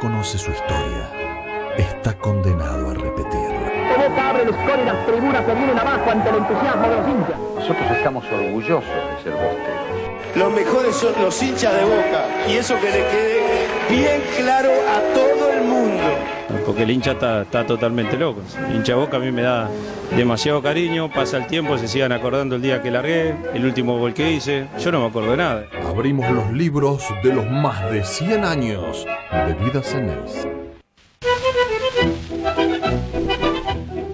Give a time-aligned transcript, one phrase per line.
[0.00, 1.10] conoce su historia
[1.76, 3.96] está condenado a repetirla.
[3.96, 7.08] Boca abre el score y las tribunas se vienen abajo ante el entusiasmo de los
[7.08, 7.38] hinchas.
[7.54, 10.36] Nosotros estamos orgullosos de ser bosteros.
[10.36, 15.14] Los mejores son los hinchas de Boca y eso que le quede bien claro a
[15.14, 16.39] todo el mundo.
[16.66, 18.42] Porque el hincha está, está totalmente loco.
[18.68, 19.70] El hincha Boca a mí me da
[20.16, 24.14] demasiado cariño, pasa el tiempo, se sigan acordando el día que largué, el último gol
[24.14, 24.66] que hice.
[24.78, 25.66] Yo no me acuerdo de nada.
[25.86, 30.48] Abrimos los libros de los más de 100 años de vida Ceneice.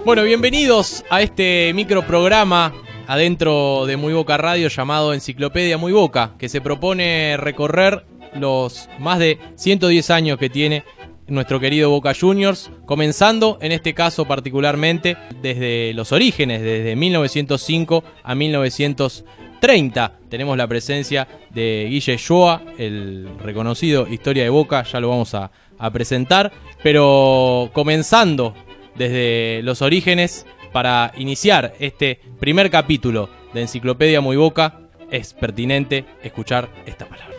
[0.04, 2.72] Bueno, bienvenidos a este microprograma
[3.08, 9.18] adentro de Muy Boca Radio llamado Enciclopedia Muy Boca, que se propone recorrer los más
[9.18, 10.84] de 110 años que tiene
[11.28, 18.34] nuestro querido Boca Juniors, comenzando en este caso particularmente desde los orígenes, desde 1905 a
[18.34, 20.18] 1930.
[20.28, 25.50] Tenemos la presencia de Guille Shoa, el reconocido Historia de Boca, ya lo vamos a,
[25.78, 26.52] a presentar,
[26.82, 28.54] pero comenzando
[28.94, 34.80] desde los orígenes para iniciar este primer capítulo de Enciclopedia Muy Boca,
[35.10, 37.36] es pertinente escuchar esta palabra.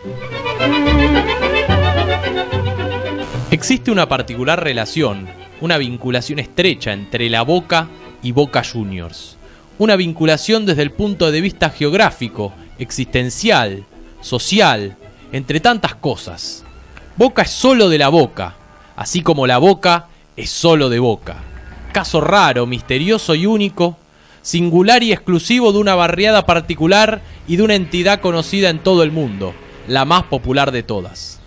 [3.58, 5.26] Existe una particular relación,
[5.60, 7.88] una vinculación estrecha entre la Boca
[8.22, 9.36] y Boca Juniors.
[9.78, 13.84] Una vinculación desde el punto de vista geográfico, existencial,
[14.20, 14.96] social,
[15.32, 16.62] entre tantas cosas.
[17.16, 18.54] Boca es solo de la Boca,
[18.94, 21.38] así como la Boca es solo de Boca.
[21.90, 23.96] Caso raro, misterioso y único,
[24.40, 29.10] singular y exclusivo de una barriada particular y de una entidad conocida en todo el
[29.10, 29.52] mundo,
[29.88, 31.37] la más popular de todas.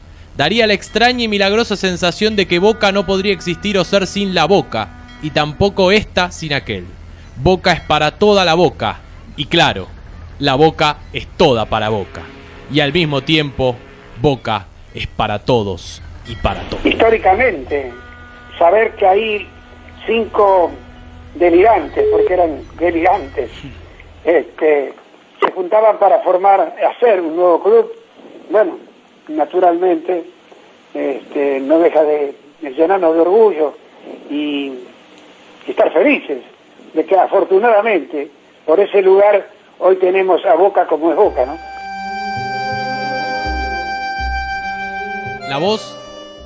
[0.41, 4.33] Daría la extraña y milagrosa sensación de que Boca no podría existir o ser sin
[4.33, 4.87] la Boca,
[5.21, 6.87] y tampoco esta sin aquel.
[7.35, 9.01] Boca es para toda la Boca,
[9.37, 9.85] y claro,
[10.39, 12.23] la Boca es toda para Boca.
[12.73, 13.75] Y al mismo tiempo,
[14.19, 16.87] Boca es para todos y para todos.
[16.87, 17.93] Históricamente,
[18.57, 19.47] saber que hay
[20.07, 20.71] cinco
[21.35, 23.51] delirantes, porque eran delirantes,
[24.23, 24.91] este,
[25.39, 27.91] se juntaban para formar, hacer un nuevo club,
[28.49, 28.90] bueno,
[29.35, 30.23] naturalmente,
[30.93, 33.73] este, no deja de, de llenarnos de orgullo
[34.29, 34.73] y,
[35.67, 36.39] estar felices
[36.93, 38.29] de que afortunadamente
[38.65, 39.47] por ese lugar
[39.79, 41.57] hoy tenemos a Boca como es Boca, ¿no?
[45.47, 45.97] La voz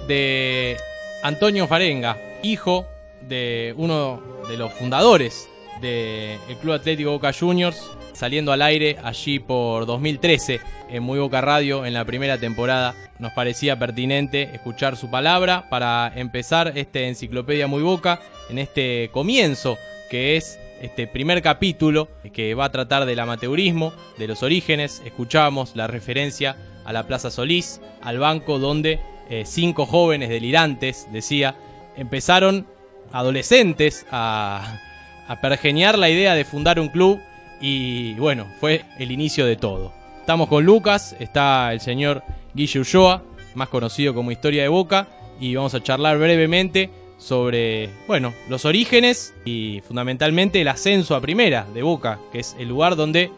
[0.08, 0.78] de
[1.24, 2.86] Antonio Farenga, hijo
[3.22, 5.50] de uno de los fundadores
[5.82, 11.86] del Club Atlético Boca Juniors, saliendo al aire allí por 2013 en Muy Boca Radio
[11.86, 12.96] en la primera temporada.
[13.20, 19.78] Nos parecía pertinente escuchar su palabra para empezar este Enciclopedia Muy Boca en este comienzo
[20.10, 25.02] que es este primer capítulo que va a tratar del amateurismo, de los orígenes.
[25.06, 29.00] Escuchábamos la referencia a la Plaza Solís, al banco donde
[29.30, 31.56] eh, cinco jóvenes delirantes, decía,
[31.98, 32.68] empezaron
[33.12, 34.80] adolescentes a,
[35.28, 37.20] a pergeñar la idea de fundar un club
[37.62, 39.94] y bueno, fue el inicio de todo.
[40.20, 42.24] Estamos con Lucas, está el señor
[42.54, 43.22] Guille Ulloa,
[43.54, 45.08] más conocido como Historia de Boca,
[45.40, 51.66] y vamos a charlar brevemente sobre, bueno, los orígenes y fundamentalmente el ascenso a primera
[51.74, 53.32] de Boca, que es el lugar donde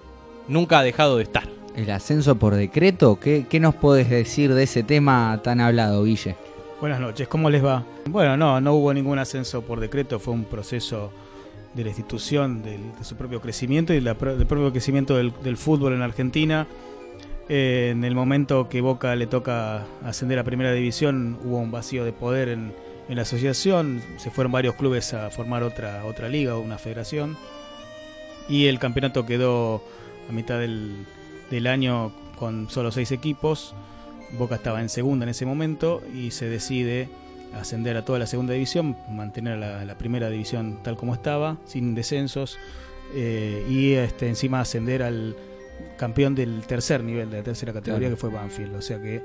[0.47, 1.47] nunca ha dejado de estar.
[1.75, 3.19] ¿El ascenso por decreto?
[3.19, 6.35] ¿Qué, qué nos podés decir de ese tema tan hablado, Guille?
[6.79, 7.83] Buenas noches, ¿cómo les va?
[8.05, 11.11] Bueno, no, no hubo ningún ascenso por decreto, fue un proceso
[11.77, 15.93] de la institución, del, de su propio crecimiento y del propio crecimiento del, del fútbol
[15.93, 16.67] en Argentina.
[17.47, 22.03] Eh, en el momento que Boca le toca ascender a primera división, hubo un vacío
[22.03, 22.73] de poder en,
[23.07, 27.37] en la asociación, se fueron varios clubes a formar otra, otra liga o una federación
[28.49, 29.81] y el campeonato quedó
[30.29, 31.05] a mitad del,
[31.49, 33.75] del año con solo seis equipos.
[34.37, 37.07] Boca estaba en segunda en ese momento y se decide
[37.55, 41.95] ascender a toda la segunda división, mantener la, la primera división tal como estaba, sin
[41.95, 42.57] descensos,
[43.15, 45.35] eh, y este, encima ascender al
[45.97, 48.15] campeón del tercer nivel, de la tercera categoría, Claro.
[48.15, 48.75] que fue Banfield.
[48.75, 49.21] O sea que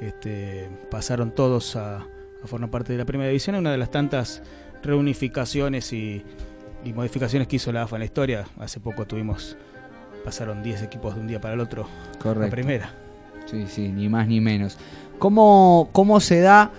[0.00, 4.42] este, pasaron todos a, a formar parte de la primera división, una de las tantas
[4.82, 6.24] reunificaciones y,
[6.84, 8.44] y modificaciones que hizo la AFA en la historia.
[8.58, 9.56] Hace poco tuvimos,
[10.24, 11.86] pasaron 10 equipos de un día para el otro
[12.20, 12.50] Correcto.
[12.54, 12.94] primera.
[13.46, 14.78] Sí, sí, ni más ni menos.
[15.18, 16.70] ¿Cómo, cómo se da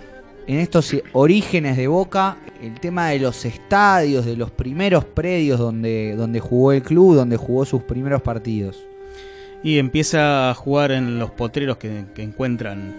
[0.46, 6.14] en estos orígenes de Boca el tema de los estadios, de los primeros predios donde,
[6.16, 8.84] donde jugó el club, donde jugó sus primeros partidos?
[9.62, 12.94] Y empieza a jugar en los potreros que, que encuentran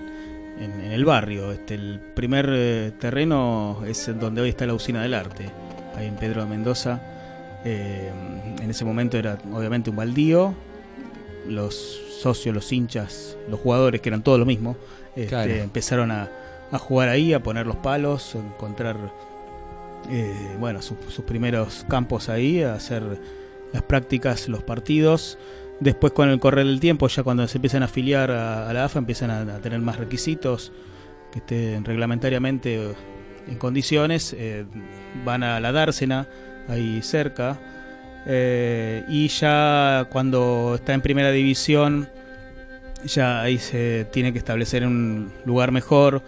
[0.59, 1.51] en, en el barrio.
[1.51, 5.45] Este, el primer eh, terreno es donde hoy está la usina del arte,
[5.95, 7.01] ahí en Pedro de Mendoza.
[7.63, 8.11] Eh,
[8.61, 10.53] en ese momento era obviamente un baldío.
[11.47, 11.75] Los
[12.19, 14.75] socios, los hinchas, los jugadores, que eran todo lo mismo,
[15.15, 15.53] este, Claro.
[15.53, 16.27] empezaron a,
[16.71, 18.97] a jugar ahí, a poner los palos, a encontrar
[20.09, 23.03] eh, bueno, sus, sus primeros campos ahí, a hacer
[23.73, 25.37] las prácticas, los partidos.
[25.79, 28.99] Después con el correr del tiempo, ya cuando se empiezan a afiliar a, la AFA,
[28.99, 30.71] empiezan a, tener más requisitos
[31.31, 32.93] que estén reglamentariamente
[33.47, 34.65] en condiciones, eh,
[35.25, 36.27] van a la dársena,
[36.69, 37.59] ahí cerca,
[38.25, 42.09] eh, y ya cuando está en primera división,
[43.05, 46.23] ya ahí se tiene que establecer un lugar mejor,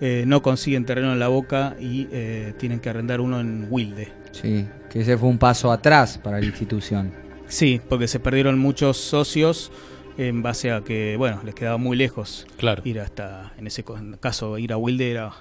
[0.00, 4.12] eh, no consiguen terreno en la boca y eh, tienen que arrendar uno en Wilde.
[4.32, 7.12] Sí, que ese fue un paso atrás para la institución.
[7.48, 9.70] Sí, porque se perdieron muchos socios
[10.18, 12.82] en base a que, bueno, les quedaba muy lejos Claro.
[12.84, 13.84] ir hasta, en ese
[14.20, 15.32] caso, ir a Wilde era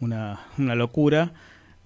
[0.00, 1.32] una, una locura.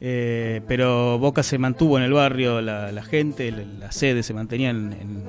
[0.03, 4.33] Eh, pero Boca se mantuvo en el barrio, la, la gente, la, la sede se
[4.33, 5.25] mantenía en, en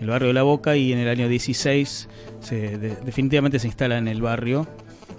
[0.00, 2.08] el barrio de La Boca y en el año 16
[2.40, 4.66] se, de- definitivamente se instala en el barrio,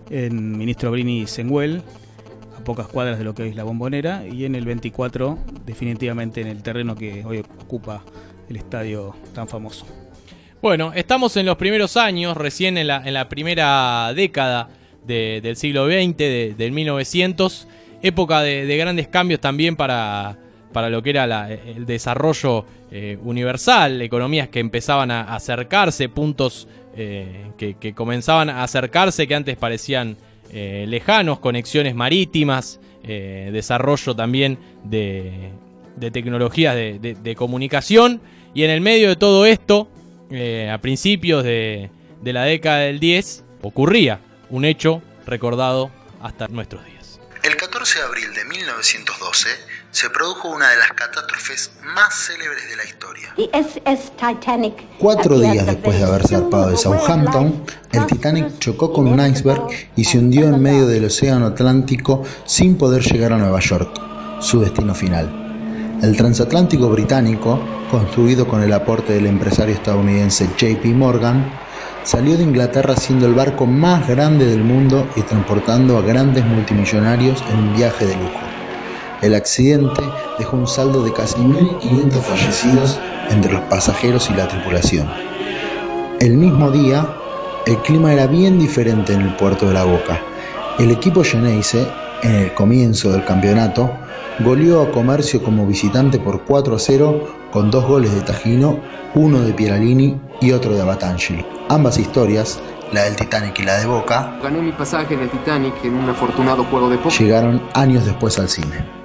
[0.09, 1.81] en Ministro Brini Senguel,
[2.59, 6.47] a pocas cuadras de lo que es la bombonera, y en el 24 definitivamente en
[6.47, 8.03] el terreno que hoy ocupa
[8.49, 9.85] el estadio tan famoso.
[10.61, 14.69] Bueno, estamos en los primeros años, recién en la, en la primera década
[15.07, 17.67] de- del siglo XX, de- del 1900,
[18.01, 20.37] época de, de grandes cambios también para,
[20.73, 27.51] para lo que era el desarrollo eh, universal, economías que empezaban a acercarse, puntos eh,
[27.57, 30.17] que, comenzaban a acercarse que antes parecían
[30.51, 35.51] eh, lejanos, conexiones marítimas, eh, desarrollo también de,
[36.11, 38.21] tecnologías de, de- comunicación.
[38.53, 39.89] Y en el medio de todo esto,
[40.71, 41.89] a principios de
[42.23, 44.19] la década del 10, ocurría
[44.49, 47.19] un hecho recordado hasta nuestros días.
[47.43, 49.49] El 14 de abril de 1912
[49.91, 53.33] se produjo una de las catástrofes más célebres de la historia.
[53.35, 54.73] The SS Titanic.
[54.99, 60.03] Cuatro días después de haber zarpado de Southampton, el Titanic chocó con un iceberg y
[60.03, 63.99] se hundió en medio del Océano Atlántico sin poder llegar a Nueva York,
[64.41, 65.97] su destino final.
[66.03, 67.59] El transatlántico británico,
[67.91, 71.51] construido con el aporte del empresario estadounidense JP Morgan,
[72.03, 77.43] salió de Inglaterra siendo el barco más grande del mundo y transportando a grandes multimillonarios
[77.49, 78.48] en un viaje de lujo.
[79.21, 80.01] El accidente
[80.37, 82.99] dejó un saldo de casi 1.500 fallecidos
[83.29, 85.09] entre los pasajeros y la tripulación.
[86.21, 87.07] El mismo día,
[87.65, 90.21] el clima era bien diferente en el puerto de La Boca.
[90.77, 91.85] El equipo Geneise,
[92.23, 93.91] en el comienzo del campeonato,
[94.39, 98.79] goleó a Comercio como visitante por 4 a 0 con dos goles de Tajino,
[99.15, 101.45] uno de Pieralini y otro de Abatangeli.
[101.67, 102.59] Ambas historias,
[102.93, 106.09] la del Titanic y la de Boca, Gané mi pasaje en el Titanic en un
[106.09, 108.98] afortunado juego de llegaron años después al cine.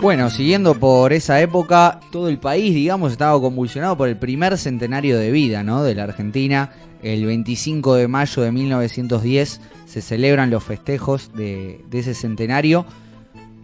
[0.00, 5.18] Bueno, siguiendo por esa época, todo el país, digamos, estaba convulsionado por el primer centenario
[5.18, 5.82] de vida, ¿no?
[5.82, 6.70] De la Argentina.
[7.02, 12.86] El 25 de mayo de 1910 se celebran los festejos de, de ese centenario.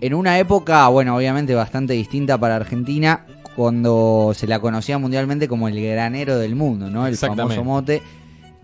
[0.02, 3.24] En una época, bueno, obviamente bastante distinta para Argentina,
[3.56, 7.06] cuando se la conocía mundialmente como el granero del mundo, ¿no?
[7.06, 8.02] El famoso mote.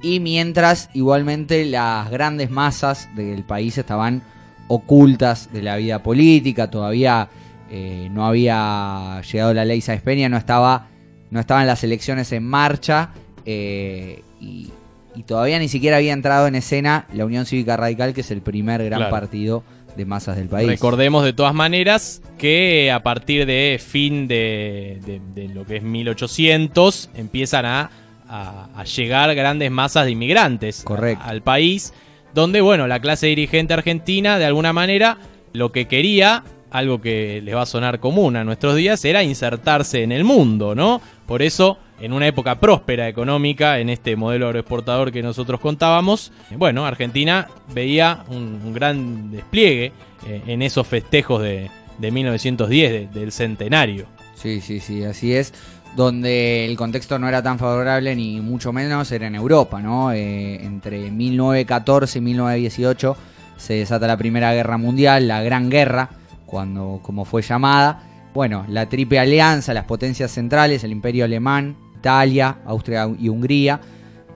[0.02, 4.22] Y mientras, igualmente, las grandes masas del país estaban
[4.68, 7.28] ocultas de la vida política, todavía
[7.70, 10.88] eh, no había llegado la ley Sáenz Peña, no estaba,
[11.30, 13.10] no estaban las elecciones en marcha
[13.44, 14.70] eh, y,
[15.14, 18.40] y todavía ni siquiera había entrado en escena la Unión Cívica Radical, que es el
[18.40, 19.10] primer gran Claro.
[19.10, 19.62] partido
[19.96, 20.68] de masas del país.
[20.68, 25.82] Recordemos de todas maneras que a partir de fin de, de- de lo que es
[25.82, 27.90] 1800 empiezan a,
[28.32, 30.82] a- a llegar grandes masas de inmigrantes
[31.18, 31.92] a- al país,
[32.34, 35.18] donde bueno, la clase dirigente argentina de alguna manera
[35.52, 40.02] lo que quería, algo que les va a sonar común a nuestros días, era insertarse
[40.02, 41.02] en el mundo, ¿no?
[41.26, 46.86] Por eso, en una época próspera económica, en este modelo agroexportador que nosotros contábamos, bueno,
[46.86, 49.92] Argentina veía un, un gran despliegue
[50.26, 54.06] eh, en esos festejos de, de 1910, de- del centenario.
[54.34, 55.52] Sí, sí, sí, así es.
[55.96, 60.12] Donde el contexto no era tan favorable ni mucho menos era en Europa, ¿no?
[60.12, 63.16] Eh, entre 1914 y 1918
[63.58, 66.08] se desata la Primera Guerra Mundial, la Gran Guerra,
[66.46, 68.08] cuando como fue llamada.
[68.34, 73.80] Bueno, la Triple Alianza, las potencias centrales, el Imperio Alemán, Italia, Austria y Hungría,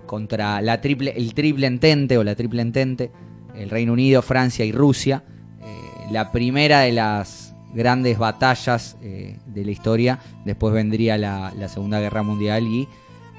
[0.06, 3.10] contra la triple, el Triple Entente o la Triple Entente,
[3.56, 5.24] el Reino Unido, Francia y Rusia.
[5.60, 10.18] Eh, la primera de las grandes batallas eh, de la historia.
[10.44, 12.88] Después vendría la, la Segunda Guerra Mundial y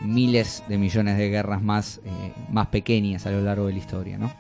[0.01, 4.17] miles de millones de guerras más, eh, más pequeñas a lo largo de la historia,
[4.17, 4.31] ¿no?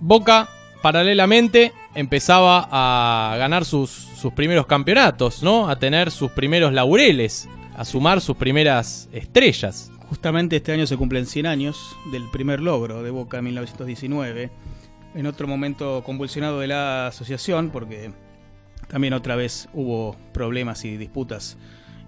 [0.00, 0.48] Boca,
[0.82, 5.68] paralelamente, empezaba a ganar sus, sus primeros campeonatos, ¿no?
[5.68, 9.90] A tener sus primeros laureles, a sumar sus primeras estrellas.
[10.08, 14.50] justamente este año se cumplen 100 años del primer logro de Boca en 1919,
[15.14, 18.10] en otro momento convulsionado de la asociación, porque
[18.90, 21.56] también otra vez hubo problemas y disputas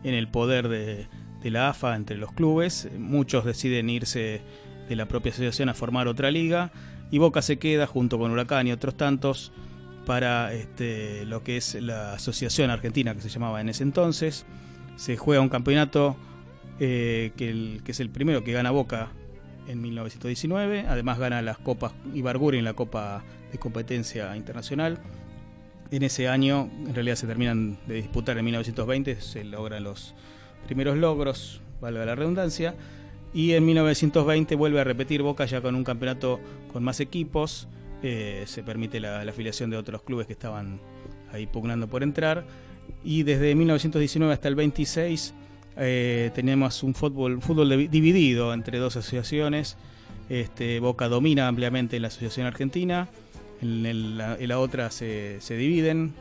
[0.02, 1.06] en el poder de,
[1.44, 4.42] la AFA entre los clubes, muchos deciden irse
[4.88, 6.72] de la propia asociación a formar otra liga,
[7.10, 9.52] y Boca se queda junto con Huracán y otros tantos
[10.06, 14.46] para este, lo que es la Asociación Argentina, que se llamaba en ese entonces.
[14.96, 16.16] Se juega un campeonato
[16.80, 19.10] eh, que es el primero que gana Boca
[19.68, 20.86] en 1919.
[20.88, 23.22] Además gana las copas Ibarguri en la Copa
[23.52, 24.98] de Competencia Internacional.
[25.92, 30.14] En ese año, en realidad se terminan de disputar en 1920, se logran los
[30.64, 32.74] primeros logros, valga la redundancia.
[33.34, 36.40] Y en 1920 vuelve a repetir Boca ya con un campeonato
[36.72, 37.68] con más equipos.
[38.02, 40.80] eh, se permite la, la afiliación de otros clubes que estaban
[41.32, 42.44] ahí pugnando por entrar.
[43.04, 45.34] Y desde 1919 hasta el 26
[45.76, 49.76] eh, tenemos un fútbol, fútbol divi- dividido entre dos asociaciones.
[50.28, 53.08] Este, Boca domina ampliamente la Asociación Argentina,
[53.62, 56.12] en, la otra se, se dividen.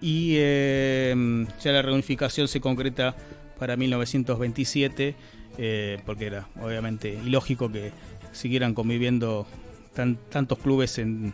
[0.00, 3.14] Y eh, ya la reunificación se concreta
[3.58, 5.14] para 1927,
[5.58, 7.92] eh, porque era obviamente ilógico que
[8.32, 9.46] siguieran conviviendo
[9.94, 11.32] tan- tantos clubes en,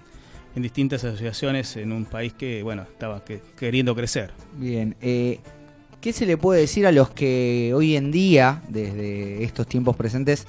[0.54, 4.32] en distintas asociaciones en un país que bueno estaba que- queriendo crecer.
[4.58, 5.40] Bien, eh,
[6.02, 10.46] ¿qué se le puede decir a los que hoy en día, desde estos tiempos presentes,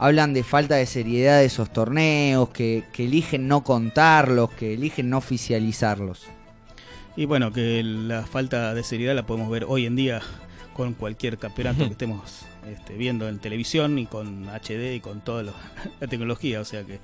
[0.00, 5.10] hablan de falta de seriedad de esos torneos, que, que eligen no contarlos, que eligen
[5.10, 6.26] no oficializarlos?
[7.16, 10.22] Y bueno, que la falta de seriedad la podemos ver hoy en día
[10.72, 15.42] con cualquier campeonato que estemos este, viendo en televisión y con HD y con toda
[15.42, 16.62] la tecnología.
[16.62, 16.98] O sea que,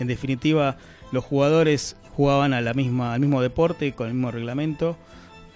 [0.00, 0.76] en definitiva,
[1.12, 4.96] los jugadores jugaban a la misma, al mismo deporte, con el mismo reglamento,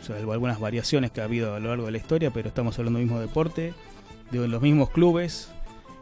[0.01, 3.01] salvo algunas variaciones que ha habido a lo largo de la historia, pero estamos hablando
[3.01, 3.75] del mismo deporte,
[4.31, 5.54] de los mismos clubes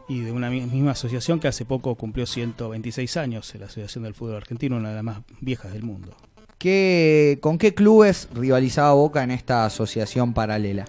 [0.09, 4.13] y de una mi- misma asociación que hace poco cumplió 126 años, la Asociación del
[4.13, 6.15] Fútbol Argentino, una de las más viejas del mundo.
[6.57, 10.85] ¿Qué, ¿Con qué clubes rivalizaba Boca en esta asociación paralela?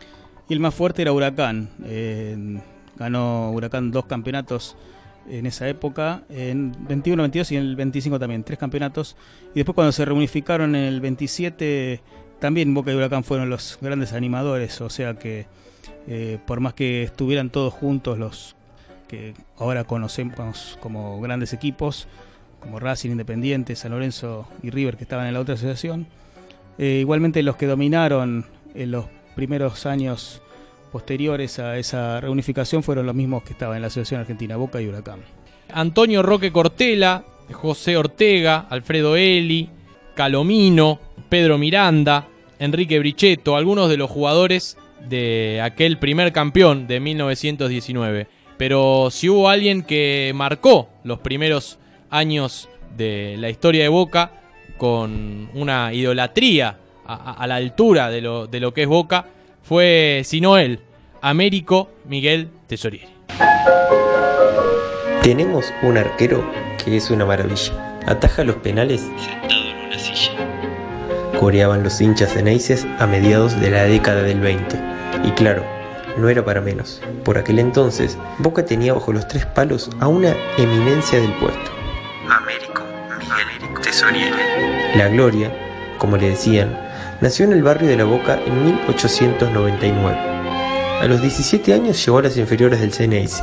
[0.49, 1.71] Y el más fuerte era Huracán.
[1.85, 2.61] Eh,
[2.97, 4.76] ganó Huracán dos campeonatos
[5.28, 9.16] en esa época, en 21, 22 y en el 25 también, tres campeonatos.
[9.52, 12.00] Y después cuando se reunificaron en el 27,
[12.40, 14.80] también Boca y Huracán fueron los grandes animadores.
[14.80, 15.47] O sea que
[16.06, 18.54] eh, por más que estuvieran todos juntos los
[19.08, 22.08] que ahora conocemos como grandes equipos,
[22.61, 26.06] como Racing, Independiente, San Lorenzo y River que estaban en la otra asociación,
[26.78, 29.06] eh, igualmente los que dominaron en los
[29.37, 30.42] primeros años
[30.90, 34.87] posteriores a esa reunificación fueron los mismos que estaban en la Asociación Argentina, Boca y
[34.87, 35.20] Huracán.
[35.73, 39.68] Antonio Roque Cortela, José Ortega, Alfredo Eli,
[40.14, 48.28] Calomino, Pedro Miranda, Enrique Brichetto, algunos de los jugadores de aquel primer campeón de 1919.
[48.56, 51.78] Pero si hubo alguien que marcó los primeros
[52.11, 54.32] años de la historia de Boca
[54.78, 59.26] con una idolatría a, la altura de lo, de lo que es Boca,
[59.62, 60.80] fue, si no él,
[61.20, 63.08] Américo Miguel Tesorieri.
[65.23, 66.44] Tenemos un arquero
[66.84, 67.99] que es una maravilla.
[68.06, 70.32] Ataja los penales sentado en una silla.
[71.40, 74.78] Coreaban los hinchas ceneices a mediados de la década del 20.
[75.25, 75.64] Y claro,
[76.16, 77.00] no era para menos.
[77.25, 81.71] Por aquel entonces, Boca tenía bajo los tres palos a una eminencia del puesto.
[82.28, 82.83] Américo
[83.18, 84.94] Miguel Tesoriere.
[84.97, 85.52] La Gloria,
[85.99, 86.78] como le decían,
[87.21, 90.16] nació en el barrio de La Boca en 1899.
[91.00, 93.42] A los 17 años llegó a las inferiores del Ceneice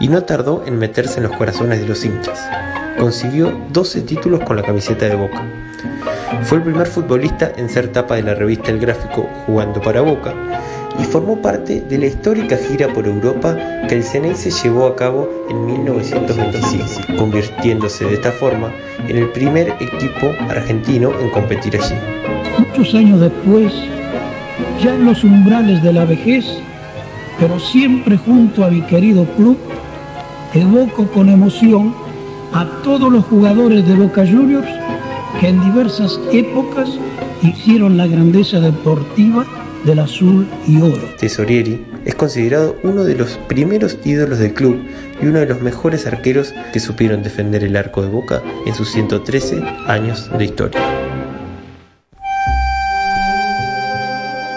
[0.00, 2.38] y no tardó en meterse en los corazones de los hinchas.
[2.98, 5.42] Consiguió 12 títulos con la camiseta de Boca.
[6.42, 10.34] Fue el primer futbolista en ser tapa de la revista El Gráfico jugando para Boca
[10.98, 13.56] y formó parte de la histórica gira por Europa
[13.88, 18.72] que el Ceneice llevó a cabo en 1925, convirtiéndose de esta forma
[19.06, 21.94] en el primer equipo argentino en competir allí.
[22.58, 23.72] Muchos años después,
[24.82, 26.44] ya en los umbrales de la vejez,
[27.38, 29.56] pero siempre junto a mi querido club,
[30.54, 31.94] evoco con emoción
[32.52, 34.68] a todos los jugadores de Boca Juniors
[35.40, 36.90] que en diversas épocas
[37.42, 39.46] hicieron la grandeza deportiva
[39.84, 41.02] del azul y oro.
[41.18, 44.82] Tesorieri es considerado uno de los primeros ídolos del club
[45.22, 48.90] y uno de los mejores arqueros que supieron defender el arco de Boca en sus
[48.90, 50.80] 113 años de historia.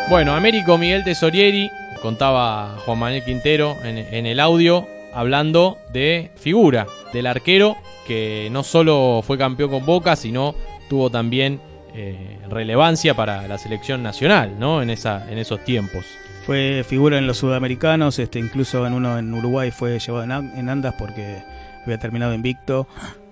[0.10, 1.70] Bueno, Américo Miguel Tesorieri,
[2.02, 8.64] contaba Juan Manuel Quintero en, en el audio, hablando de figura, del arquero que no
[8.64, 10.56] solo fue campeón con Boca, sino
[10.90, 11.60] tuvo también
[11.94, 14.82] eh, relevancia para la selección nacional, ¿no?
[14.82, 16.06] En, esa, en esos tiempos.
[16.46, 20.52] Fue figura en los sudamericanos, este, incluso en uno en Uruguay fue llevado en, an-
[20.58, 21.42] en andas porque
[21.84, 22.88] había terminado invicto.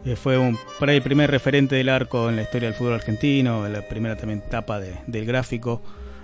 [0.06, 2.94] Eh, fue un, por ahí el primer referente del arco en la historia del fútbol
[2.94, 5.82] argentino, la primera también etapa de- del gráfico.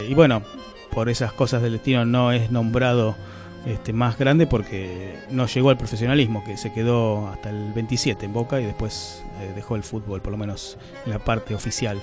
[0.08, 0.44] Y bueno,
[0.92, 3.16] por esas cosas del destino no es nombrado
[3.66, 8.32] este, más grande porque no llegó al profesionalismo, que se quedó hasta el 27 en
[8.34, 12.00] Boca y después eh, dejó el fútbol, por lo menos en la parte oficial.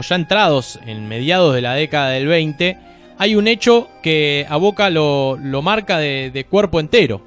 [0.00, 2.78] Ya entrados en mediados de la década del 20,
[3.18, 7.22] hay un hecho que a Boca lo, marca de, de cuerpo entero,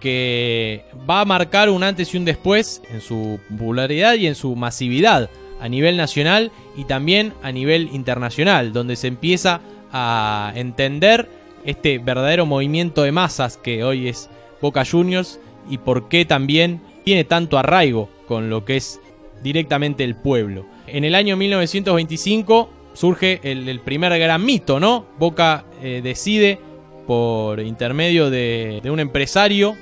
[0.00, 4.56] que va a marcar un antes y un después en su popularidad y en su
[4.56, 5.30] masividad
[5.60, 9.60] a nivel nacional y también a nivel internacional, donde se empieza
[9.92, 11.28] a entender
[11.64, 14.28] este verdadero movimiento de masas que hoy es
[14.60, 19.00] Boca Juniors y por qué también tiene tanto arraigo con lo que es
[19.46, 20.66] directamente el pueblo.
[20.88, 25.06] En el año 1925 surge el, el primer gran mito, ¿no?
[25.18, 26.58] Boca eh, decide,
[27.06, 29.76] por intermedio de, de un empresario,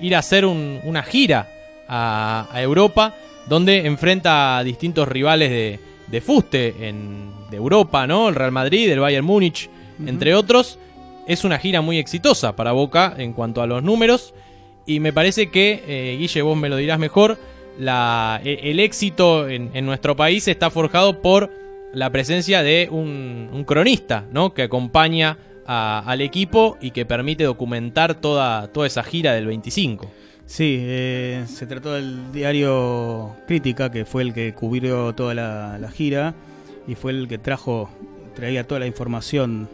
[0.00, 1.48] ir a hacer un- una gira
[1.88, 3.14] a, a Europa,
[3.48, 8.28] donde enfrenta a distintos rivales de, de fuste en, de Europa, ¿no?
[8.28, 9.68] El Real Madrid, el Bayern Múnich,
[10.06, 10.78] entre otros.
[11.26, 14.34] Es una gira muy exitosa para Boca en cuanto a los números.
[14.86, 17.38] Y me parece que, eh, Guille, vos me lo dirás mejor,
[17.80, 21.50] la, e- el éxito en, en nuestro país está forjado por
[21.92, 24.52] la presencia de un, cronista, ¿no?
[24.54, 30.10] Que acompaña a- al equipo y que permite documentar toda, toda esa gira del 25.
[30.46, 35.90] Sí, eh, se trató del diario Crítica, que fue el que cubrió toda la, la
[35.90, 36.34] gira
[36.86, 37.88] y fue el que trajo,
[38.34, 39.68] traía toda la información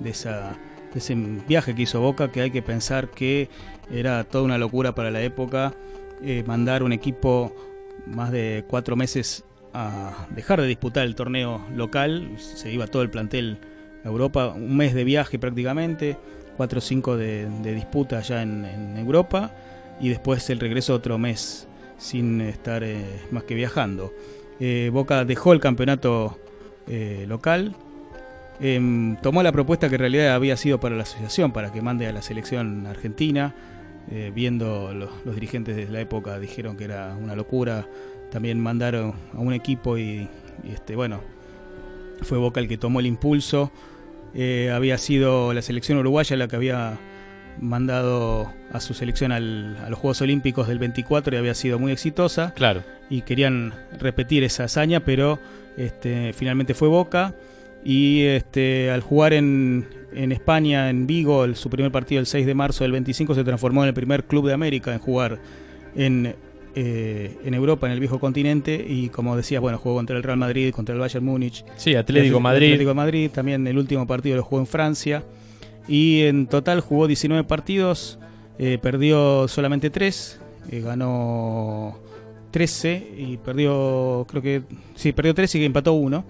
[0.00, 0.56] de, esa,
[0.92, 3.50] de ese viaje que hizo Boca, que hay que pensar que
[3.92, 5.74] era toda una locura para la época
[6.24, 7.52] eh, mandar un equipo
[8.06, 13.10] más de cuatro meses a dejar de disputar el torneo local, se iba todo el
[13.10, 13.58] plantel
[14.04, 16.16] a Europa, un mes de viaje prácticamente,
[16.56, 19.52] cuatro o cinco de, disputa allá en, Europa
[20.00, 21.66] y después el regreso otro mes
[21.98, 24.12] sin estar eh, más que viajando.
[24.60, 26.38] Eh, Boca dejó el campeonato
[27.26, 27.74] local,
[28.60, 32.06] em, tomó la propuesta que en realidad había sido para la asociación, para que mande
[32.06, 33.54] a la selección argentina,
[34.10, 37.86] eh, viendo los, los dirigentes de la época dijeron que era una locura,
[38.30, 40.28] también mandaron a un equipo y,
[40.64, 41.20] y, este bueno,
[42.22, 43.70] fue Boca el que tomó el impulso.
[44.34, 46.98] Eh, había sido la selección uruguaya la que había
[47.60, 51.92] mandado a su selección al- a los Juegos Olímpicos del 24 y había sido muy
[51.92, 52.52] exitosa.
[52.54, 52.82] Claro.
[53.10, 55.38] Y querían repetir esa hazaña, pero
[55.76, 57.34] este, finalmente fue Boca.
[57.84, 62.46] Y este, al jugar en, en España, en Vigo, el- su primer partido el 6
[62.46, 65.38] de marzo del 25, se transformó en el primer club de América en jugar
[65.96, 66.34] en,
[66.74, 68.84] eh, en Europa, en el viejo continente.
[68.88, 71.64] Y como decía, bueno, jugó contra el Real Madrid, contra el Bayern Múnich.
[71.76, 72.66] Sí, Atlético El Madrid.
[72.72, 75.22] Atlético Madrid, también el último partido lo jugó en Francia.
[75.88, 78.18] Y en total jugó 19 partidos,
[78.58, 81.98] eh, perdió solamente 3, ganó
[82.50, 84.62] 13 y perdió, creo que,
[84.94, 86.24] sí, perdió 3 y empató 1.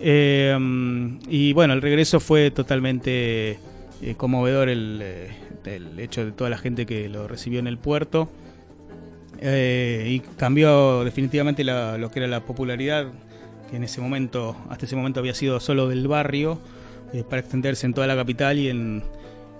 [0.00, 3.58] Y bueno, el regreso fue totalmente
[4.02, 5.30] eh, conmovedor el, eh,
[5.64, 8.28] el hecho de toda la gente que lo recibió en el puerto.
[9.40, 13.06] Eh, y cambió definitivamente la- lo que era la popularidad,
[13.70, 16.58] que en ese momento, hasta ese momento había sido solo del barrio,
[17.30, 19.02] para extenderse en toda la capital y en,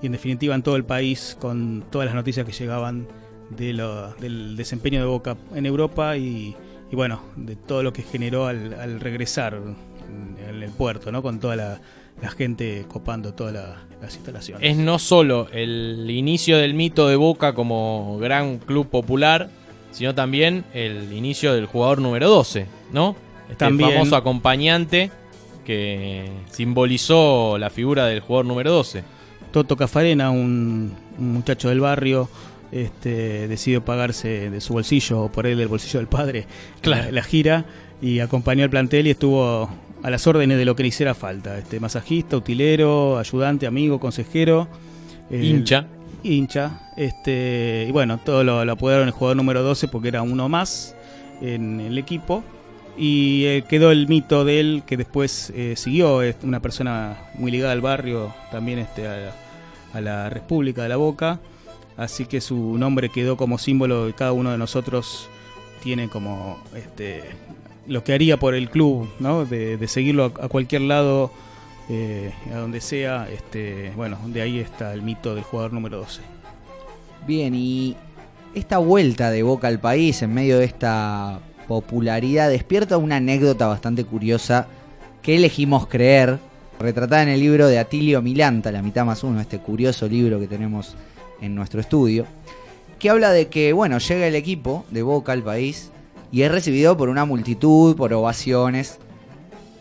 [0.03, 3.07] y en definitiva en todo el país, con todas las noticias que llegaban
[3.51, 6.55] de lo- del desempeño de Boca en Europa y,
[6.91, 9.61] y bueno, de todo lo que generó al regresar
[10.09, 11.23] en, el puerto, ¿no?
[11.23, 11.81] con toda la,
[12.23, 14.71] la gente copando todas la- las instalaciones.
[14.71, 19.49] Es no solo el inicio del mito de Boca como gran club popular,
[19.91, 23.17] sino también el inicio del jugador número 12, ¿no?
[23.45, 23.93] Este También.
[23.93, 25.11] famoso acompañante
[25.65, 29.03] que simbolizó la figura del jugador número 12.
[29.53, 32.29] Toto Cafarena, un, un muchacho del barrio,
[32.73, 36.47] este, decidió pagarse de su bolsillo o por él del bolsillo del padre
[36.83, 37.05] Claro.
[37.05, 37.65] la, la gira
[38.03, 39.71] y acompañó al plantel y estuvo
[40.07, 41.59] a las órdenes de lo que le hiciera falta.
[41.59, 44.69] Este, masajista, utilero, ayudante, amigo, consejero.
[45.29, 45.89] Hincha.
[46.23, 46.93] Hincha.
[46.97, 50.95] Este, y bueno, todo lo, lo apodaron el jugador número 12 porque era uno más
[51.41, 52.45] en el equipo.
[52.97, 57.51] Y eh, quedó el mito de él que después eh, siguió, es una persona muy
[57.51, 59.35] ligada al barrio, también este, a,
[59.93, 61.41] a la República de la Boca.
[61.97, 65.29] Así que su nombre quedó como símbolo de cada uno de nosotros.
[65.83, 67.25] Tiene como este,
[67.89, 69.45] lo que haría por el club, ¿no?
[69.45, 71.31] de, de seguirlo a, cualquier lado,
[71.89, 73.29] eh, a donde sea.
[73.33, 76.21] Este, bueno, de ahí está el mito del jugador número 12.
[77.27, 77.97] Bien, y
[78.55, 84.05] esta vuelta de Boca al país en medio de esta popularidad despierta una anécdota bastante
[84.05, 84.69] curiosa
[85.23, 86.39] que elegimos creer
[86.79, 90.47] retratada en el libro de Atilio Milanta, La mitad más uno, este curioso libro que
[90.47, 90.95] tenemos
[91.41, 92.27] en nuestro estudio,
[92.99, 95.91] que habla de que, bueno, llega el equipo de Boca al país
[96.33, 98.99] y es recibido por una multitud, por ovaciones.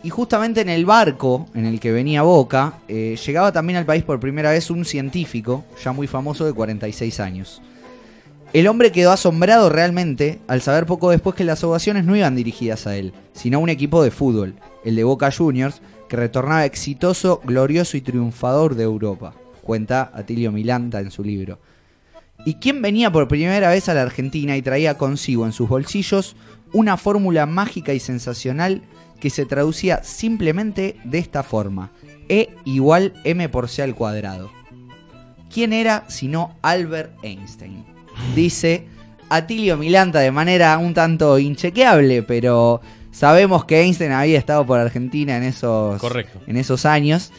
[0.04, 4.04] Y justamente en el barco en el que venía Boca, eh, llegaba también al país
[4.04, 7.62] por primera vez un científico, ya muy famoso de 46 años.
[8.54, 12.88] El hombre quedó asombrado realmente al saber poco después que las ovaciones no iban dirigidas
[12.88, 14.56] a él, sino a un equipo de fútbol,
[14.86, 21.02] el de Boca Juniors, que retornaba exitoso, glorioso y triunfador de Europa, cuenta Atilio Milanta
[21.02, 21.60] en su libro.
[22.44, 26.36] ¿Y quién venía por primera vez a la Argentina y traía consigo en sus bolsillos
[26.74, 28.82] una fórmula mágica y sensacional
[29.20, 31.92] que se traducía simplemente de esta forma?
[32.28, 34.52] E igual m por c al cuadrado.
[35.52, 37.86] ¿Quién era sino Albert Einstein?
[38.36, 38.88] Dice
[39.30, 45.38] Atilio Milanta de manera un tanto inchequeable, pero sabemos que Einstein había estado por Argentina
[45.38, 46.42] en esos, Correcto.
[46.48, 47.32] En esos años.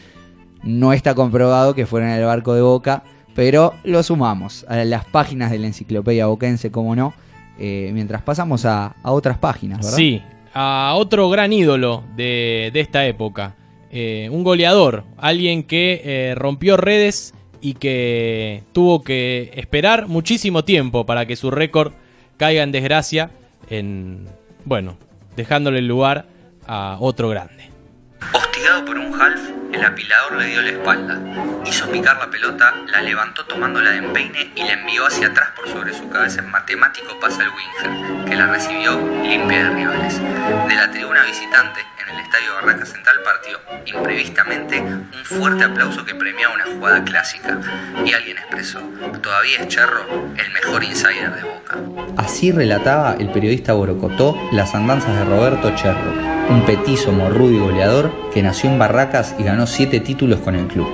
[0.63, 3.03] No está comprobado que fuera en el barco de Boca,
[3.37, 7.13] pero lo sumamos a las páginas de la enciclopedia boquense, como no,
[7.59, 9.95] eh, mientras pasamos a, a, otras páginas, ¿verdad?
[9.95, 10.23] Sí,
[10.55, 13.55] a otro gran ídolo de, de esta época.
[13.91, 21.05] Eh, un goleador, alguien que eh, rompió redes y que tuvo que esperar muchísimo tiempo
[21.05, 21.93] para que su récord
[22.37, 23.29] caiga en desgracia,
[23.69, 24.25] en
[24.65, 24.97] bueno,
[25.35, 26.25] dejándole el lugar
[26.65, 27.69] a otro grande.
[28.67, 29.39] Por un half,
[29.71, 31.17] el apilador le dio la espalda.
[31.65, 35.69] Hizo picar la pelota, la levantó tomándola de empeine y la envió hacia atrás por
[35.69, 40.19] sobre su cabeza en matemático pasa el Winger, que la recibió limpia de rivales.
[40.19, 46.15] De la tribuna visitante, en el estadio Barraca Central partió, imprevistamente, un fuerte aplauso que
[46.15, 47.59] premiaba una jugada clásica.
[48.05, 48.79] Y alguien expresó,
[49.21, 50.05] todavía es Cherro,
[50.37, 51.77] el mejor insider de Boca.
[52.17, 56.13] Así relataba el periodista Borocotó las andanzas de Roberto Cherro,
[56.49, 60.67] un petizo morrudo y goleador que nació en Barracas y ganó siete títulos con el
[60.67, 60.87] club.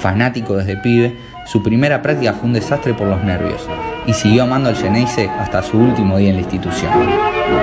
[0.00, 3.68] Fanático desde pibe, su primera práctica fue un desastre por los nervios
[4.06, 6.92] y siguió amando al Geneise hasta su último día en la institución.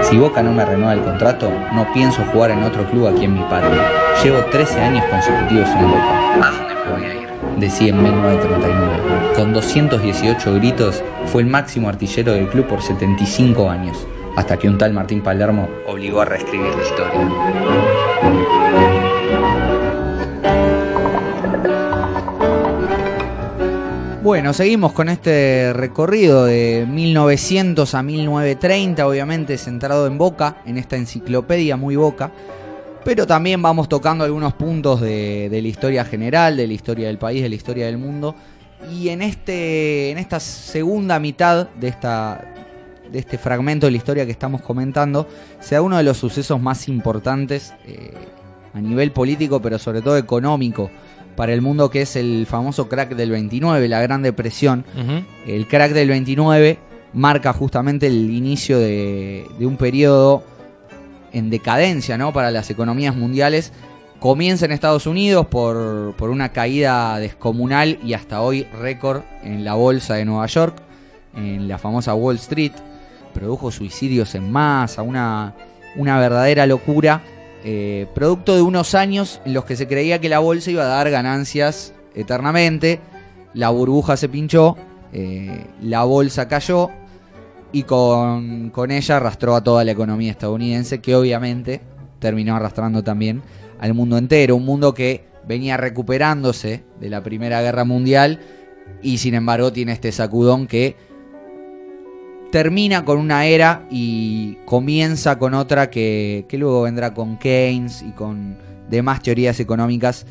[0.03, 3.33] Si Boca no me renueva el contrato, no pienso jugar en otro club aquí en
[3.35, 3.91] mi patria.
[4.23, 6.47] Llevo 13 años consecutivos en Boca.
[6.47, 7.29] ¿A dónde me voy a ir?
[7.57, 9.33] Decía en 1939.
[9.35, 14.77] Con 218 gritos, fue el máximo artillero del club por 75 años, hasta que un
[14.77, 18.58] tal Martín Palermo obligó a reescribir la historia.
[24.29, 30.97] Bueno, seguimos con este recorrido de 1900 a 1930, obviamente centrado en Boca, en esta
[30.97, 32.31] enciclopedia muy Boca,
[33.03, 37.41] pero también vamos tocando algunos puntos de, la historia general, de la historia del país,
[37.41, 38.35] de la historia del mundo,
[38.93, 42.53] y en, este, en esta segunda mitad de, esta,
[43.11, 45.27] de este fragmento de la historia que estamos comentando,
[45.59, 48.13] se da uno de los sucesos más importantes eh,
[48.75, 50.91] a nivel político, pero sobre todo económico,
[51.39, 54.83] para el mundo que es el famoso crack del 29, la Gran Depresión.
[54.93, 55.25] Uh -huh.
[55.47, 56.77] El crack del 29
[57.13, 60.43] marca justamente el inicio de, de, un periodo
[61.31, 62.33] en decadencia ¿no?
[62.33, 63.71] para las economías mundiales.
[64.19, 69.75] Comienza en Estados Unidos por, por una caída descomunal y hasta hoy récord en la
[69.75, 70.75] bolsa de Nueva York,
[71.37, 72.73] en la famosa Wall Street.
[73.33, 75.55] Produjo suicidios en masa, una,
[75.95, 77.21] una verdadera locura
[77.63, 80.87] eh, producto de unos años en los que se creía que la bolsa iba a
[80.87, 82.99] dar ganancias eternamente,
[83.53, 84.77] la burbuja se pinchó,
[85.11, 86.89] eh, la bolsa cayó
[87.71, 91.81] y con, con, ella arrastró a toda la economía estadounidense, que obviamente
[92.19, 93.41] terminó arrastrando también
[93.79, 98.39] al mundo entero, un mundo que venía recuperándose de la Primera Guerra Mundial
[99.01, 100.95] y sin embargo tiene este sacudón que
[102.51, 108.11] termina con una era y comienza con otra que, que, luego vendrá con Keynes y
[108.11, 108.57] con
[108.89, 110.25] demás teorías económicas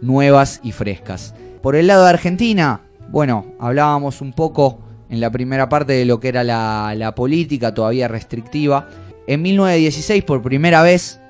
[0.00, 1.34] nuevas y frescas.
[1.62, 6.18] Por el lado de Argentina, bueno, hablábamos un poco en la primera parte de lo
[6.18, 8.88] que era la, la política todavía restrictiva.
[9.26, 11.20] En 1916, por primera vez,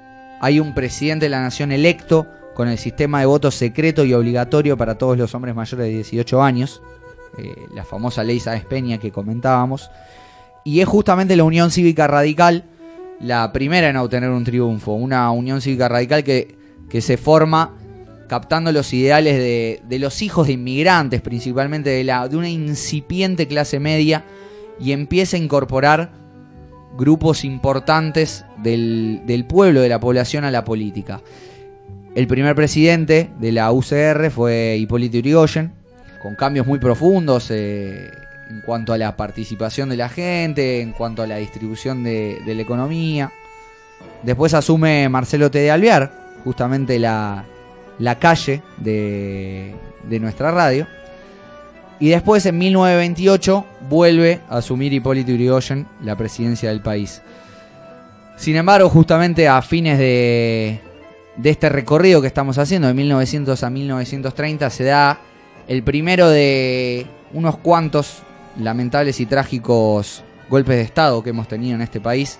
[0.40, 4.76] hay un presidente de la nación electo con el sistema de voto secreto y obligatorio
[4.76, 6.82] para todos los hombres mayores de 18 años,
[7.38, 9.90] eh, la famosa ley Sáenz Peña que comentábamos
[10.64, 12.64] y es justamente la Unión Cívica Radical
[13.22, 16.56] la primera en obtener un triunfo, una Unión Cívica Radical que,
[16.90, 17.76] que se forma
[18.28, 23.46] captando los ideales de, de, los hijos de inmigrantes, principalmente de, la, de una incipiente
[23.46, 24.24] clase media,
[24.80, 26.10] y empieza a incorporar
[26.98, 31.22] grupos importantes del, del pueblo, de la población a la política.
[32.14, 35.72] El primer presidente de la UCR fue Hipólito Yrigoyen,
[36.22, 37.50] con cambios muy profundos.
[37.50, 38.10] Eh,
[38.52, 42.62] en cuanto a la participación de la gente, en cuanto a la distribución de, la
[42.62, 43.32] economía.
[44.22, 45.58] Después asume Marcelo T.
[45.58, 46.12] de Alvear,
[46.44, 47.44] justamente la,
[47.98, 50.86] la calle de, de nuestra radio.
[51.98, 57.22] Y después, en 1928, vuelve a asumir Hipólito Yrigoyen la presidencia del país.
[58.36, 60.80] Sin embargo, justamente a fines de,
[61.36, 65.20] de este recorrido que estamos haciendo, de 1900 a 1930, se da
[65.68, 68.24] el primero de unos cuantos
[68.58, 72.38] lamentables y trágicos golpes de Estado que hemos tenido en este país.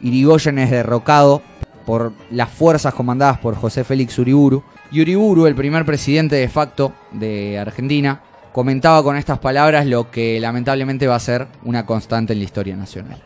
[0.00, 1.42] Irigoyen es derrocado
[1.86, 4.62] por las fuerzas comandadas por José Félix Uriburu.
[4.92, 8.20] Y Uriburu, el primer presidente de facto de Argentina,
[8.52, 12.76] comentaba con estas palabras lo que lamentablemente va a ser una constante en la historia
[12.76, 13.18] nacional.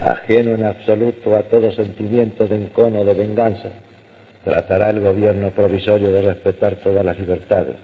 [0.00, 3.70] Ajeno en absoluto a todo sentimiento de encono de venganza,
[4.44, 7.76] tratará el gobierno provisorio de respetar todas las libertades,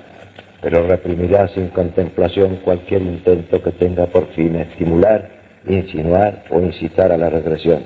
[0.65, 5.31] pero reprimirá sin contemplación cualquier intento que tenga por fin estimular,
[5.69, 7.85] insinuar o incitar a la regresión.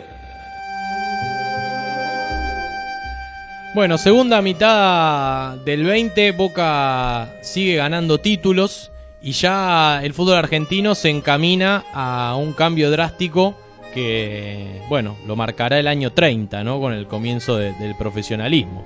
[3.75, 11.11] Bueno, segunda mitad del 20, Boca sigue ganando títulos y ya el fútbol argentino se
[11.11, 13.57] encamina a un cambio drástico
[13.93, 16.79] que, bueno, lo marcará el año 30, ¿no?
[16.81, 18.85] Con el comienzo de- del profesionalismo.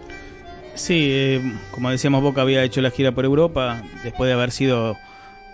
[0.75, 4.97] Sí, eh, como decíamos, Boca había hecho la gira por Europa después de haber sido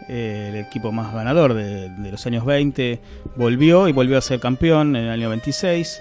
[0.09, 3.01] eh, el equipo más ganador de, de los años 20.
[3.37, 6.01] Volvió y volvió a ser campeón en el año 26.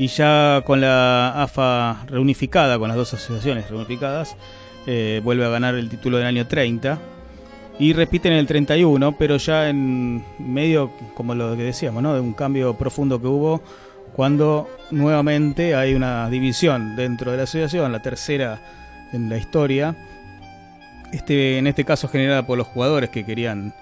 [0.00, 4.34] Y ya con la AFA reunificada, con las dos asociaciones reunificadas,
[4.86, 6.98] eh, vuelve a ganar el título del año 30.
[7.78, 12.14] Y repite en el 31, pero ya en medio, como lo que decíamos, ¿no?
[12.14, 13.62] de un cambio profundo que hubo
[14.20, 18.60] cuando nuevamente hay una división dentro de la asociación, la tercera
[19.14, 19.96] en la historia,
[21.10, 23.72] este, en este caso generada por los jugadores que querían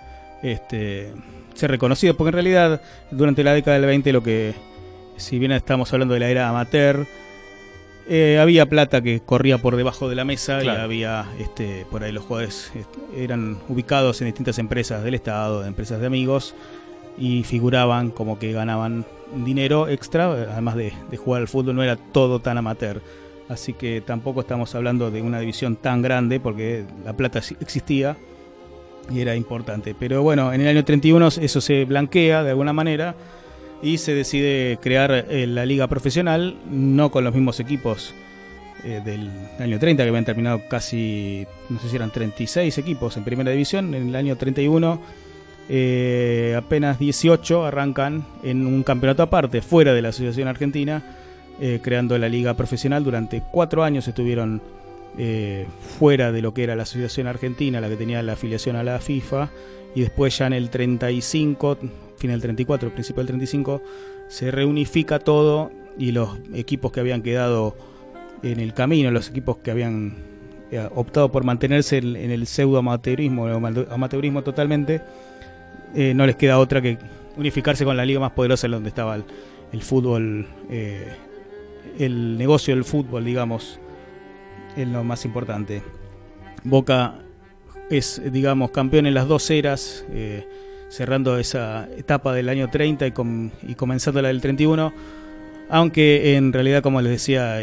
[0.44, 1.12] este,
[1.54, 4.54] ser reconocidos, porque en realidad durante la década del 20 lo que,
[5.16, 7.04] si bien estamos hablando de la era amateur,
[8.08, 10.78] eh, había plata que corría por debajo de la mesa Claro.
[10.78, 15.62] y había este, por ahí los jugadores este, eran ubicados en distintas empresas del Estado,
[15.62, 16.54] de empresas de amigos
[17.18, 19.04] y figuraban como que ganaban
[19.44, 23.02] dinero extra, además de, jugar al fútbol, no era todo tan amateur.
[23.48, 28.16] Así que tampoco estamos hablando de una división tan grande porque la plata existía
[29.10, 29.94] y era importante.
[29.98, 33.14] Pero bueno, en el año 31 eso se blanquea de alguna manera
[33.82, 38.12] y se decide crear eh, la liga profesional, no con los mismos equipos
[38.84, 43.24] eh, del año 30, que habían terminado casi, no sé si eran 36 equipos en
[43.24, 43.94] primera división.
[43.94, 45.00] En el año 31
[45.68, 51.02] eh, apenas 18 arrancan en un campeonato aparte, fuera de la Asociación Argentina,
[51.60, 53.04] eh, creando la liga profesional.
[53.04, 54.62] Durante cuatro años estuvieron
[55.18, 55.66] eh,
[55.98, 58.98] fuera de lo que era la Asociación Argentina, la que tenía la afiliación a la
[58.98, 59.50] FIFA,
[59.94, 61.78] y después ya en el 35,
[62.16, 63.82] fin del 34, principio del 35,
[64.28, 67.76] se reunifica todo y los equipos que habían quedado
[68.42, 70.16] en el camino, los equipos que habían
[70.70, 73.46] eh, optado por mantenerse en, el pseudo amateurismo,
[73.90, 75.00] amateurismo totalmente,
[75.94, 76.98] eh, no les queda otra que
[77.36, 79.16] unificarse con la liga más poderosa en donde estaba
[79.72, 81.06] el, fútbol, eh,
[81.98, 83.78] el negocio del fútbol, digamos,
[84.76, 85.82] es lo más importante.
[86.64, 87.14] Boca
[87.90, 90.46] es, digamos, campeón en las dos eras, eh,
[90.88, 94.92] cerrando esa etapa del año 30 y, com- y comenzando la del 31,
[95.70, 97.58] aunque en realidad, como les decía,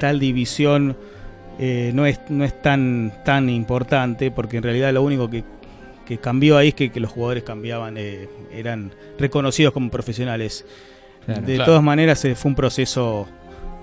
[0.00, 0.96] tal división
[1.58, 5.44] no, es, no es tan, tan importante, porque en realidad lo único que,
[6.08, 10.64] que cambió ahí es que, que los jugadores cambiaban, eh, eran reconocidos como profesionales.
[11.26, 11.42] Claro.
[11.42, 11.66] de Claro.
[11.66, 13.28] todas maneras, eh, fue un proceso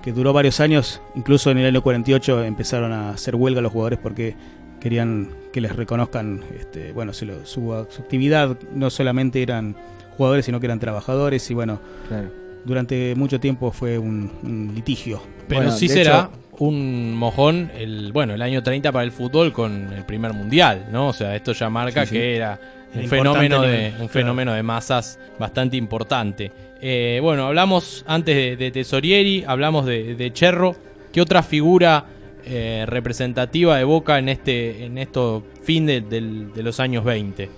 [0.02, 3.98] que duró varios años, incluso en el año 48 empezaron a hacer huelga los jugadores
[4.02, 4.34] porque
[4.80, 9.76] querían que les reconozcan, este, bueno, su, su actividad no solamente eran
[10.16, 12.28] jugadores, sino que eran trabajadores y bueno, Claro.
[12.64, 15.20] durante mucho tiempo fue un, un litigio.
[15.48, 19.52] Pero Bueno, sí será hecho, un mojón el bueno el año 30 para el fútbol
[19.52, 21.08] con el primer mundial, ¿no?
[21.08, 22.14] O sea, esto ya marca Sí, sí.
[22.14, 22.58] que era
[22.94, 24.08] un fenómeno de nivel, un claro.
[24.08, 26.50] fenómeno de masas bastante importante.
[26.80, 30.76] Eh, bueno, hablamos antes de, de Tesorieri, hablamos de, de Cherro.
[31.12, 32.04] ¿Qué otra figura
[32.44, 37.48] eh, representativa de Boca en este en esto fin de, de los años 20?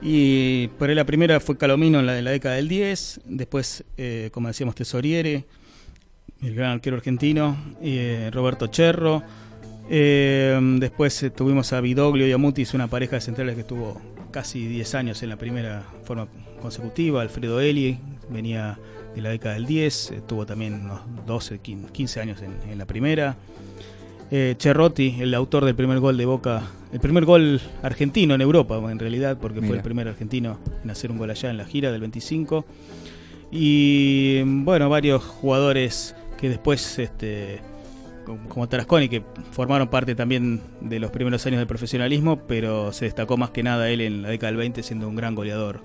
[0.00, 3.84] Y por ahí la primera fue Calomino en la de la década del 10, después,
[3.96, 5.44] eh, como decíamos, Tesoriere,
[6.42, 9.22] el gran arquero argentino, eh, Roberto Cherro,
[9.90, 14.00] eh, después eh, tuvimos a Vidoglio y a Mutis, una pareja de centrales que estuvo
[14.30, 16.28] casi 10 años en la primera forma
[16.60, 17.98] consecutiva, Alfredo Eli
[18.28, 18.78] venía
[19.14, 22.86] de la década del 10, eh, tuvo también unos 12, 15 años en, en la
[22.86, 23.36] primera.
[24.30, 28.98] Eh, el autor del primer gol de Boca, el primer gol argentino en Europa, en
[28.98, 32.02] realidad, porque fue el primer argentino en hacer un gol allá en la gira del
[32.02, 32.66] 25.
[33.50, 37.60] Y bueno, varios jugadores que después, este,
[38.48, 39.22] como Tarasconi, que
[39.52, 43.90] formaron parte también de los primeros años del profesionalismo, pero se destacó más que nada
[43.90, 45.82] él en la década del 20 siendo un gran goleador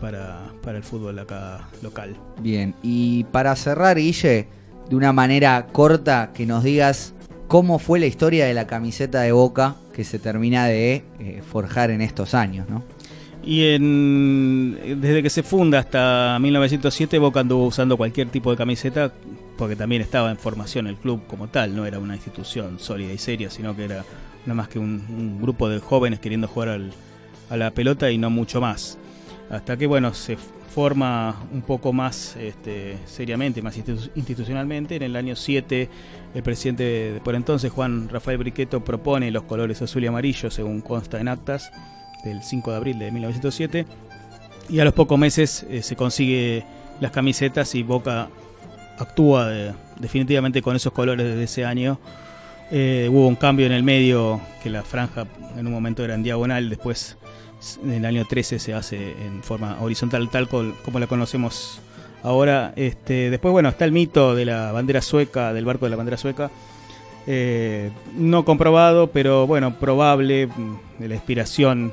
[0.00, 2.16] para, para el fútbol acá local.
[2.40, 4.48] Bien, y para cerrar, Guille,
[4.88, 7.14] de una manera corta, que nos digas
[7.48, 11.90] cómo fue la historia de la camiseta de Boca que se termina de eh, forjar
[11.90, 12.82] en estos años, ¿no?
[13.42, 19.12] Y en, desde que se funda hasta 1907 Boca anduvo usando cualquier tipo de camiseta
[19.60, 23.18] porque también estaba en formación el club como tal, no era una institución sólida y
[23.18, 24.06] seria, sino que era
[24.46, 26.80] nada más que un, grupo de jóvenes queriendo jugar
[27.50, 28.96] a la pelota y no mucho más.
[29.50, 30.38] Hasta que bueno, se
[30.74, 34.96] forma un poco más este, seriamente, más institucionalmente.
[34.96, 35.90] En el año 7
[36.32, 40.80] el presidente de por entonces, Juan Rafael Briqueto, propone los colores azul y amarillo según
[40.80, 41.70] consta en actas
[42.24, 43.84] del 5 de abril de 1907.
[44.70, 46.64] Y a los pocos meses eh, se consigue
[46.98, 48.30] las camisetas y Boca
[49.00, 51.98] actúa eh, definitivamente con esos colores desde ese año.
[52.70, 56.22] Eh, hubo un cambio en el medio, que la franja en un momento era en
[56.22, 57.16] diagonal, después
[57.82, 61.80] en el año 13 se hace en forma horizontal, tal como la conocemos
[62.22, 62.72] ahora.
[62.76, 66.16] Este, después, bueno, está el mito de la bandera sueca, del barco de la bandera
[66.16, 66.50] sueca.
[67.26, 71.92] Eh, no comprobado, pero bueno, probable mm, de la inspiración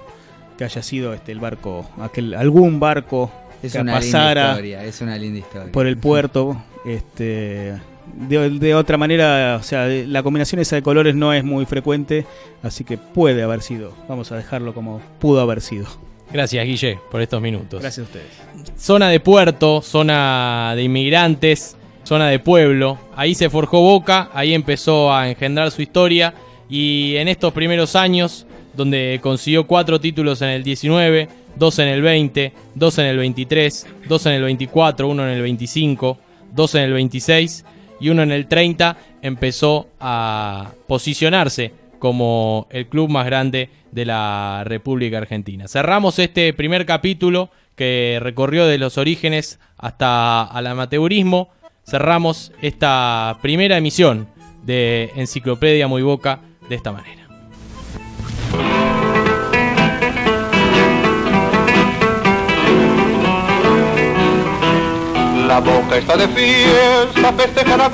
[0.58, 4.84] que haya sido este el barco, aquel algún barco es que una pasara linda historia,
[4.84, 5.72] es una linda historia.
[5.72, 6.58] por el puerto.
[6.86, 7.74] Este,
[8.16, 12.26] de, de, otra manera, o sea, la combinación esa de colores no es muy frecuente,
[12.64, 13.94] así que puede haber sido.
[14.08, 15.88] Vamos a dejarlo como pudo haber sido.
[16.32, 17.82] Gracias, Guille, por estos minutos.
[17.82, 18.78] Gracias a ustedes.
[18.78, 22.98] Zona de puerto, zona de inmigrantes, zona de pueblo.
[23.16, 26.34] Ahí se forjó Boca, ahí empezó a engendrar su historia.
[26.70, 32.02] Y en estos primeros años, donde consiguió cuatro títulos en el 19, dos en el
[32.02, 36.18] 20, dos en el 23, dos en el 24, uno en el 25,
[36.54, 37.66] dos en el 26
[38.00, 44.64] y uno en el 30, empezó a posicionarse como el club más grande de la
[44.66, 45.68] República Argentina.
[45.68, 51.50] Cerramos este primer capítulo que recorrió de los orígenes hasta al amateurismo.
[51.86, 54.28] Cerramos esta primera emisión
[54.64, 57.17] de Enciclopedia Muy Boca de esta manera.
[65.58, 67.88] La boca está de fiesta, festeja la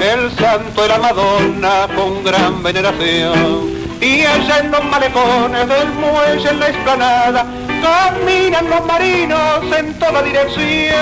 [0.00, 3.68] el santo era Madonna con gran veneración.
[4.00, 7.46] Y allá en los malecones del muelle en la explanada,
[7.82, 10.94] caminan los marinos en toda dirección.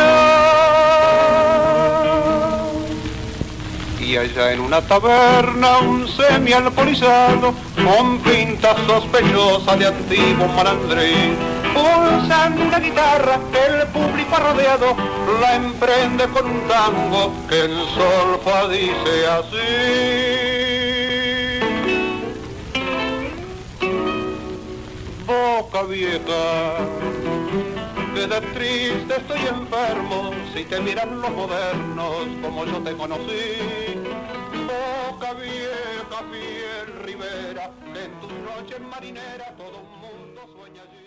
[4.00, 7.52] Y allá en una taberna un semi-alcoholizado,
[7.84, 11.36] con pinta sospechosa de antiguo malandrín,
[11.78, 14.96] pulsando una guitarra, el público rodeado
[15.40, 20.68] la emprende con un tango que el solfa dice así.
[25.26, 26.76] Boca vieja,
[28.14, 33.98] que de triste estoy enfermo, si te miran los modernos como yo te conocí.
[34.66, 40.97] Boca vieja, fiel ribera, que en tus noches marineras todo el mundo sueña allí.